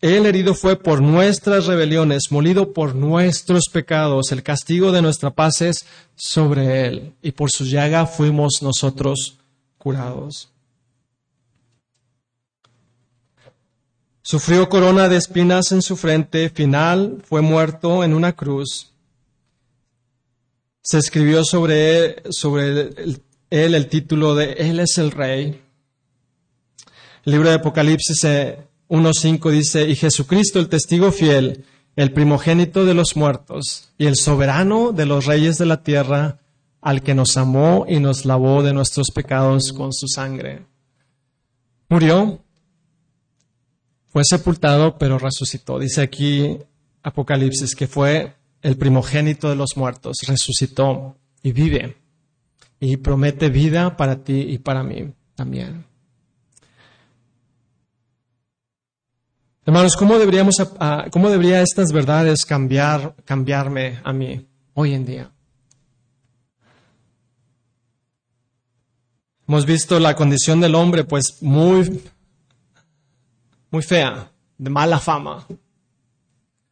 [0.00, 4.30] Él herido fue por nuestras rebeliones, molido por nuestros pecados.
[4.32, 7.14] El castigo de nuestra paz es sobre Él.
[7.22, 9.38] Y por su llaga fuimos nosotros
[9.78, 10.50] curados.
[14.30, 18.92] Sufrió corona de espinas en su frente, final fue muerto en una cruz.
[20.82, 22.90] Se escribió sobre él, sobre
[23.48, 25.62] él, el título de Él es el Rey.
[27.24, 31.64] El libro de Apocalipsis 1.5 dice, y Jesucristo el testigo fiel,
[31.96, 36.38] el primogénito de los muertos y el soberano de los reyes de la tierra,
[36.82, 40.66] al que nos amó y nos lavó de nuestros pecados con su sangre.
[41.88, 42.42] Murió,
[44.08, 45.78] fue sepultado, pero resucitó.
[45.78, 46.58] Dice aquí
[47.02, 51.96] Apocalipsis que fue el primogénito de los muertos, resucitó y vive
[52.80, 55.86] y promete vida para ti y para mí también.
[59.64, 60.54] Hermanos, ¿cómo, deberíamos,
[61.10, 65.30] ¿cómo debería estas verdades cambiar, cambiarme a mí hoy en día?
[69.46, 72.02] Hemos visto la condición del hombre, pues muy
[73.70, 75.46] muy fea, de mala fama.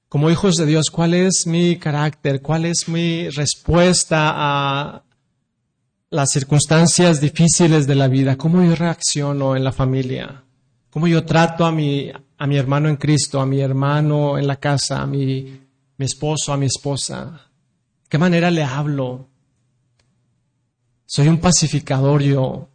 [0.09, 2.41] Como hijos de Dios, ¿cuál es mi carácter?
[2.41, 5.03] ¿Cuál es mi respuesta a
[6.11, 8.37] las circunstancias difíciles de la vida?
[8.37, 10.45] ¿Cómo yo reacciono en la familia?
[10.91, 14.57] ¿Cómo yo trato a mi, a mi hermano en Cristo, a mi hermano en la
[14.57, 15.61] casa, a mi,
[15.97, 17.51] mi esposo, a mi esposa?
[18.09, 19.29] ¿Qué manera le hablo?
[21.05, 22.71] Soy un pacificador yo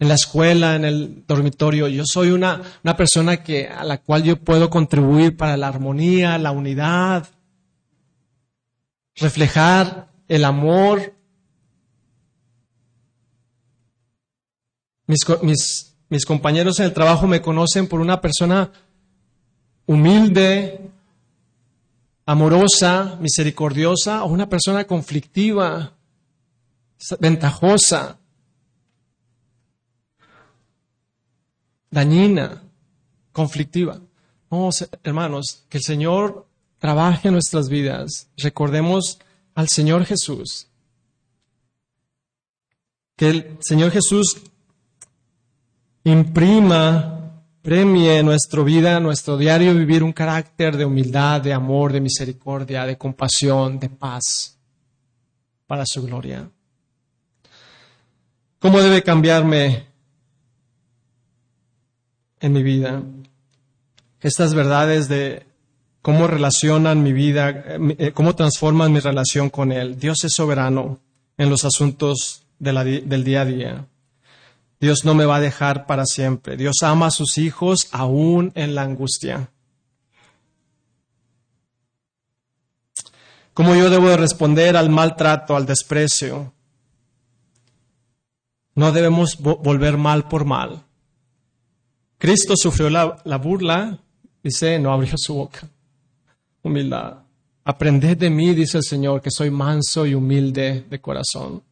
[0.00, 1.88] en la escuela, en el dormitorio.
[1.88, 6.38] Yo soy una, una persona que, a la cual yo puedo contribuir para la armonía,
[6.38, 7.28] la unidad,
[9.16, 11.14] reflejar el amor.
[15.06, 18.70] Mis, mis, mis compañeros en el trabajo me conocen por una persona
[19.86, 20.90] humilde,
[22.26, 25.94] amorosa, misericordiosa o una persona conflictiva,
[27.18, 28.18] ventajosa.
[31.90, 32.62] Dañina,
[33.32, 34.00] conflictiva.
[34.50, 36.46] Vamos, hermanos, que el Señor
[36.78, 38.28] trabaje en nuestras vidas.
[38.36, 39.18] Recordemos
[39.54, 40.68] al Señor Jesús.
[43.16, 44.36] Que el Señor Jesús
[46.04, 52.86] imprima, premie nuestra vida, nuestro diario vivir un carácter de humildad, de amor, de misericordia,
[52.86, 54.56] de compasión, de paz
[55.66, 56.48] para su gloria.
[58.58, 59.86] ¿Cómo debe cambiarme
[62.40, 63.02] en mi vida.
[64.20, 65.46] Estas verdades de
[66.02, 69.98] cómo relacionan mi vida, eh, eh, cómo transforman mi relación con Él.
[69.98, 71.00] Dios es soberano
[71.36, 73.86] en los asuntos del día a día.
[74.80, 76.56] Dios no me va a dejar para siempre.
[76.56, 79.50] Dios ama a sus hijos aún en la angustia.
[83.54, 86.52] ¿Cómo yo debo de responder al maltrato, al desprecio?
[88.76, 90.84] No debemos volver mal por mal.
[92.18, 93.98] Cristo sufrió la, burla,
[94.42, 95.68] dice, no abrió su boca.
[96.62, 97.18] Humildad.
[97.64, 101.62] Aprended de mí, dice el Señor, que soy manso y humilde de corazón.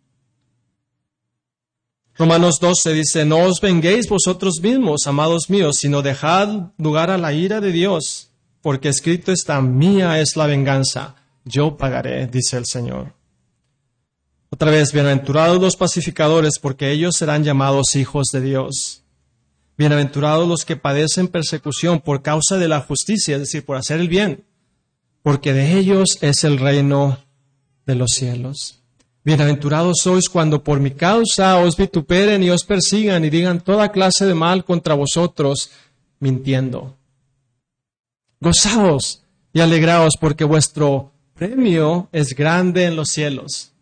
[2.16, 7.32] Romanos 12 dice, no os venguéis vosotros mismos, amados míos, sino dejad lugar a la
[7.32, 8.30] ira de Dios,
[8.62, 13.12] porque escrito está, mía es la venganza, yo pagaré, dice el Señor.
[14.49, 19.03] Otra vez, bienaventurados los pacificadores, porque ellos serán llamados hijos de Dios.
[19.78, 24.08] Bienaventurados los que padecen persecución por causa de la justicia, es decir, por hacer el
[24.08, 24.44] bien,
[25.22, 27.18] porque de ellos es el reino
[27.84, 28.82] de los cielos.
[29.22, 34.24] Bienaventurados sois cuando por mi causa os vituperen y os persigan y digan toda clase
[34.24, 35.70] de mal contra vosotros,
[36.20, 36.96] mintiendo.
[38.40, 43.72] Gozaos y alegraos porque vuestro premio es grande en los cielos,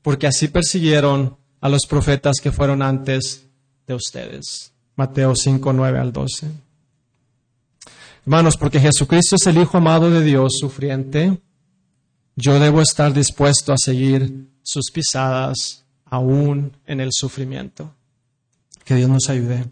[0.00, 3.46] porque así persiguieron a los profetas que fueron antes
[3.86, 4.71] de ustedes.
[4.96, 6.50] Mateo 5, 9 al 12.
[8.24, 11.40] Hermanos, porque Jesucristo es el Hijo amado de Dios, sufriente,
[12.36, 17.92] yo debo estar dispuesto a seguir sus pisadas aún en el sufrimiento.
[18.84, 19.64] Que Dios nos ayude.